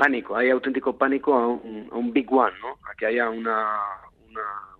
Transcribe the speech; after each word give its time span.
pánico, 0.00 0.34
hay 0.34 0.48
auténtico 0.48 0.96
pánico 0.96 1.34
a 1.34 1.46
un, 1.46 2.10
Big 2.10 2.32
One, 2.32 2.56
¿no? 2.58 2.78
a 2.90 2.94
que 2.96 3.04
haya 3.04 3.28
una, 3.28 3.66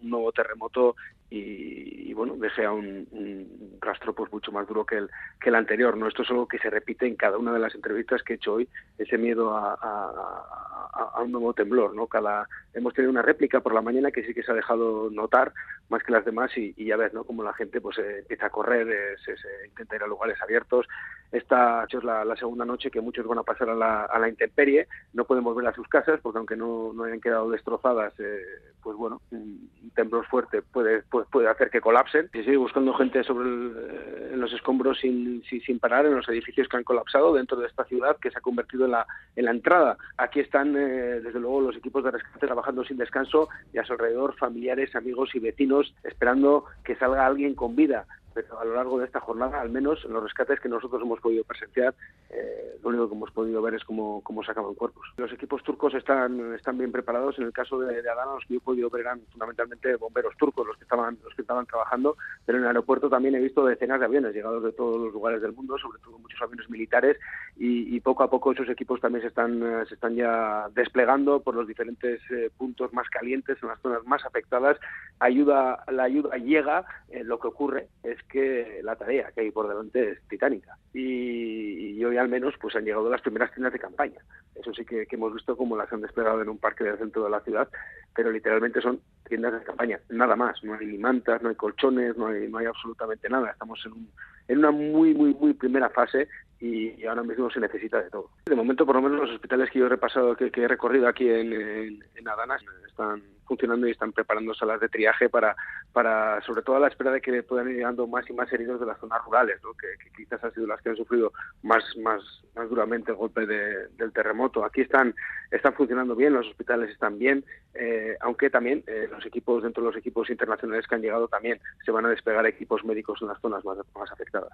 un 0.00 0.10
nuevo 0.10 0.30
terremoto 0.30 0.94
y, 1.28 2.14
bueno, 2.14 2.36
deje 2.36 2.64
a 2.64 2.70
un, 2.70 3.76
rastro 3.80 4.14
pues 4.14 4.32
mucho 4.32 4.52
más 4.52 4.68
duro 4.68 4.86
que 4.86 4.96
el, 4.96 5.10
que 5.40 5.48
el 5.48 5.56
anterior. 5.56 5.96
¿no? 5.96 6.06
Esto 6.06 6.22
es 6.22 6.30
algo 6.30 6.46
que 6.46 6.58
se 6.58 6.70
repite 6.70 7.06
en 7.06 7.16
cada 7.16 7.36
una 7.36 7.52
de 7.52 7.58
las 7.58 7.74
entrevistas 7.74 8.22
que 8.22 8.34
he 8.34 8.36
hecho 8.36 8.54
hoy, 8.54 8.68
ese 8.96 9.18
miedo 9.18 9.56
a, 9.56 9.74
a, 9.74 11.20
un 11.20 11.32
nuevo 11.32 11.52
temblor. 11.52 11.96
¿no? 11.96 12.06
Cada, 12.06 12.48
hemos 12.72 12.94
tenido 12.94 13.10
una 13.10 13.22
réplica 13.22 13.60
por 13.60 13.74
la 13.74 13.82
mañana 13.82 14.12
que 14.12 14.22
sí 14.24 14.32
que 14.32 14.44
se 14.44 14.52
ha 14.52 14.54
dejado 14.54 15.10
notar 15.10 15.52
más 15.88 16.02
que 16.02 16.12
las 16.12 16.24
demás 16.24 16.50
y, 16.56 16.72
ya 16.84 16.96
ves 16.96 17.12
¿no? 17.14 17.24
como 17.24 17.42
la 17.42 17.52
gente 17.54 17.80
pues 17.80 17.98
eh, 17.98 18.18
empieza 18.20 18.46
a 18.46 18.50
correr, 18.50 18.88
eh, 18.88 19.16
se, 19.24 19.34
intenta 19.66 19.96
ir 19.96 20.02
a 20.02 20.06
lugares 20.06 20.40
abiertos. 20.42 20.86
Esta 21.30 21.86
es 21.90 22.04
la, 22.04 22.36
segunda 22.36 22.64
noche 22.64 22.90
que 22.90 23.00
muchos 23.00 23.26
van 23.26 23.38
a 23.38 23.42
pasar 23.42 23.68
a 23.68 23.74
la, 23.74 24.04
a 24.04 24.18
la 24.18 24.28
intemperie, 24.28 24.88
no 25.12 25.24
pueden 25.24 25.44
volver 25.44 25.66
a 25.66 25.74
sus 25.74 25.86
casas 25.88 26.20
porque 26.22 26.38
aunque 26.38 26.56
no, 26.56 26.92
no 26.94 27.04
hayan 27.04 27.20
quedado 27.20 27.50
destrozadas, 27.50 28.14
eh, 28.18 28.40
pues 28.82 28.96
bueno, 28.96 29.20
un 29.30 29.68
temblor 29.94 30.24
fuerte 30.26 30.62
puede 30.62 31.02
pues 31.10 31.26
puede 31.30 31.48
hacer 31.48 31.68
que 31.68 31.80
colapsen. 31.80 32.30
Y 32.32 32.38
sigue 32.38 32.56
buscando 32.56 32.94
gente 32.94 33.22
sobre 33.24 33.48
eh, 33.48 34.30
en 34.32 34.40
los 34.40 34.52
escombros 34.52 34.98
sin, 35.00 35.42
sin, 35.44 35.78
parar, 35.78 36.06
en 36.06 36.14
los 36.14 36.28
edificios 36.28 36.68
que 36.68 36.76
han 36.78 36.84
colapsado 36.84 37.34
dentro 37.34 37.58
de 37.58 37.66
esta 37.66 37.84
ciudad 37.84 38.16
que 38.16 38.30
se 38.30 38.38
ha 38.38 38.40
convertido 38.40 38.86
en 38.86 38.92
la, 38.92 39.06
en 39.36 39.44
la 39.44 39.50
entrada. 39.50 39.98
Aquí 40.16 40.40
están, 40.40 40.74
eh, 40.76 41.20
desde 41.20 41.40
luego, 41.40 41.60
los 41.60 41.76
equipos 41.76 42.02
de 42.04 42.12
rescate 42.12 42.46
trabajando 42.46 42.84
sin 42.84 42.96
descanso 42.96 43.48
y 43.72 43.78
a 43.78 43.84
su 43.84 43.92
alrededor 43.92 44.34
familiares, 44.36 44.94
amigos 44.96 45.34
y 45.34 45.40
vecinos 45.40 45.77
esperando 46.04 46.64
que 46.84 46.96
salga 46.96 47.26
alguien 47.26 47.54
con 47.54 47.76
vida 47.76 48.06
pero 48.34 48.60
a 48.60 48.64
lo 48.64 48.74
largo 48.74 48.98
de 49.00 49.06
esta 49.06 49.18
jornada, 49.18 49.60
al 49.60 49.70
menos 49.70 50.04
en 50.04 50.12
los 50.12 50.22
rescates 50.22 50.60
que 50.60 50.68
nosotros 50.68 51.02
hemos 51.02 51.20
podido 51.20 51.42
presenciar, 51.42 51.92
eh, 52.30 52.67
lo 52.82 52.88
único 52.90 53.08
que 53.08 53.14
hemos 53.14 53.30
podido 53.30 53.62
ver 53.62 53.74
es 53.74 53.84
cómo, 53.84 54.22
cómo 54.22 54.42
sacaban 54.42 54.74
cuerpos. 54.74 55.06
Los 55.16 55.32
equipos 55.32 55.62
turcos 55.62 55.94
están, 55.94 56.54
están 56.54 56.78
bien 56.78 56.92
preparados. 56.92 57.38
En 57.38 57.44
el 57.44 57.52
caso 57.52 57.78
de, 57.78 57.98
Adana, 57.98 58.34
los 58.34 58.44
que 58.44 58.54
yo 58.54 58.58
he 58.58 58.62
podido 58.62 58.90
ver 58.90 59.02
eran 59.02 59.20
fundamentalmente 59.32 59.96
bomberos 59.96 60.36
turcos 60.36 60.66
los 60.66 60.76
que 60.76 60.84
estaban, 60.84 61.18
los 61.24 61.34
que 61.34 61.42
estaban 61.42 61.66
trabajando, 61.66 62.16
pero 62.44 62.58
en 62.58 62.64
el 62.64 62.68
aeropuerto 62.68 63.08
también 63.08 63.34
he 63.34 63.40
visto 63.40 63.64
decenas 63.64 64.00
de 64.00 64.06
aviones 64.06 64.34
llegados 64.34 64.62
de 64.62 64.72
todos 64.72 65.00
los 65.00 65.12
lugares 65.12 65.42
del 65.42 65.52
mundo, 65.52 65.78
sobre 65.78 65.98
todo 66.00 66.18
muchos 66.18 66.40
aviones 66.40 66.68
militares, 66.70 67.16
y, 67.56 67.98
poco 68.00 68.22
a 68.22 68.30
poco 68.30 68.52
esos 68.52 68.68
equipos 68.68 69.00
también 69.00 69.22
se 69.22 69.28
están, 69.28 69.60
se 69.88 69.94
están 69.94 70.14
ya 70.14 70.68
desplegando 70.74 71.40
por 71.40 71.54
los 71.54 71.66
diferentes 71.66 72.20
eh, 72.30 72.50
puntos 72.56 72.92
más 72.92 73.08
calientes, 73.10 73.58
en 73.60 73.68
las 73.68 73.80
zonas 73.80 74.04
más 74.06 74.24
afectadas. 74.24 74.78
Ayuda, 75.18 75.84
la 75.90 76.04
ayuda 76.04 76.36
llega, 76.36 76.84
eh, 77.08 77.24
lo 77.24 77.38
que 77.40 77.48
ocurre 77.48 77.88
es 78.02 78.22
que 78.24 78.80
la 78.82 78.96
tarea 78.96 79.32
que 79.32 79.40
hay 79.42 79.50
por 79.50 79.68
delante 79.68 80.12
es 80.12 80.22
titánica. 80.28 80.76
Y, 80.94 82.02
hoy 82.04 82.16
al 82.16 82.28
menos 82.28 82.54
pues 82.60 82.67
han 82.76 82.84
llegado 82.84 83.08
las 83.10 83.22
primeras 83.22 83.50
tiendas 83.52 83.72
de 83.72 83.78
campaña. 83.78 84.20
Eso 84.54 84.72
sí 84.74 84.84
que, 84.84 85.06
hemos 85.10 85.34
visto 85.34 85.56
cómo 85.56 85.76
las 85.76 85.92
han 85.92 86.00
desplegado 86.00 86.42
en 86.42 86.48
un 86.48 86.58
parque 86.58 86.84
del 86.84 86.98
centro 86.98 87.24
de 87.24 87.30
la 87.30 87.40
ciudad, 87.40 87.68
pero 88.14 88.30
literalmente 88.30 88.80
son 88.80 89.00
tiendas 89.28 89.52
de 89.52 89.62
campaña, 89.62 90.00
nada 90.08 90.36
más. 90.36 90.62
No 90.64 90.74
hay 90.74 90.98
mantas, 90.98 91.42
no 91.42 91.48
hay 91.48 91.54
colchones, 91.54 92.16
no 92.16 92.28
hay, 92.28 92.48
no 92.48 92.58
hay 92.58 92.66
absolutamente 92.66 93.28
nada. 93.28 93.50
Estamos 93.50 93.80
en, 93.86 93.92
un, 93.92 94.10
en 94.48 94.58
una 94.58 94.70
muy, 94.70 95.14
muy, 95.14 95.34
muy 95.34 95.54
primera 95.54 95.90
fase 95.90 96.28
y, 96.60 97.04
ahora 97.06 97.22
mismo 97.22 97.50
se 97.50 97.60
necesita 97.60 98.02
de 98.02 98.10
todo. 98.10 98.30
De 98.46 98.56
momento, 98.56 98.84
por 98.84 98.96
lo 98.96 99.02
menos 99.02 99.20
los 99.20 99.30
hospitales 99.30 99.70
que 99.70 99.78
yo 99.78 99.86
he 99.86 99.90
repasado, 99.90 100.36
que, 100.36 100.50
he 100.54 100.68
recorrido 100.68 101.08
aquí 101.08 101.28
en, 101.28 101.52
en, 101.52 102.04
en 102.14 102.28
Adana, 102.28 102.58
están 102.86 103.22
funcionando 103.48 103.88
y 103.88 103.92
están 103.92 104.12
preparando 104.12 104.54
salas 104.54 104.78
de 104.80 104.88
triaje 104.88 105.28
para, 105.28 105.56
para 105.92 106.40
sobre 106.42 106.62
todo 106.62 106.76
a 106.76 106.80
la 106.80 106.88
espera 106.88 107.10
de 107.10 107.20
que 107.20 107.42
puedan 107.42 107.68
ir 107.70 107.76
llegando 107.76 108.06
más 108.06 108.28
y 108.30 108.32
más 108.34 108.52
heridos 108.52 108.78
de 108.78 108.86
las 108.86 109.00
zonas 109.00 109.24
rurales, 109.24 109.58
¿no? 109.64 109.72
que, 109.72 109.88
quizás 110.16 110.42
han 110.44 110.52
sido 110.52 110.66
las 110.66 110.80
que 110.82 110.90
han 110.90 110.96
sufrido 110.96 111.32
más, 111.62 111.82
más, 111.96 112.22
más 112.54 112.68
duramente 112.68 113.10
el 113.10 113.16
golpe 113.16 113.46
del 113.46 114.12
terremoto. 114.12 114.64
Aquí 114.64 114.82
están, 114.82 115.14
están 115.50 115.72
funcionando 115.74 116.14
bien, 116.14 116.34
los 116.34 116.46
hospitales 116.46 116.90
están 116.90 117.18
bien, 117.18 117.44
eh, 117.74 118.16
aunque 118.20 118.50
también 118.50 118.84
eh, 118.86 119.08
los 119.10 119.24
equipos, 119.24 119.62
dentro 119.62 119.82
de 119.82 119.90
los 119.90 119.96
equipos 119.96 120.28
internacionales 120.30 120.86
que 120.86 120.94
han 120.94 121.02
llegado, 121.02 121.28
también 121.28 121.58
se 121.84 121.90
van 121.90 122.06
a 122.06 122.10
despegar 122.10 122.46
equipos 122.46 122.84
médicos 122.84 123.20
en 123.22 123.28
las 123.28 123.40
zonas 123.40 123.64
más, 123.64 123.78
más 123.94 124.12
afectadas. 124.12 124.52